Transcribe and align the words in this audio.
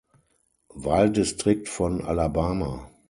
Wahldistrikt 0.73 1.69
von 1.69 2.01
Alabama. 2.03 2.89